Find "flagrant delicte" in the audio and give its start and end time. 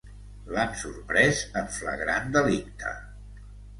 1.75-2.95